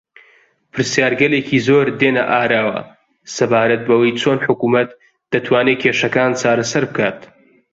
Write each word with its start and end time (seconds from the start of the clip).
پرسیارگەلێکی 0.71 1.57
زۆر 1.67 1.87
دێنە 1.99 2.23
ئاراوە 2.31 2.79
سەبارەت 3.35 3.81
بەوەی 3.87 4.17
چۆن 4.21 4.37
حکوومەت 4.45 4.89
دەتوانێت 5.31 5.79
کێشەکان 5.83 6.31
چارەسەر 6.41 6.83
بکات 6.89 7.19